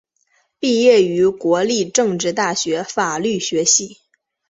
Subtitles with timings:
[0.57, 3.99] 毕业于国立政治大学法律学系。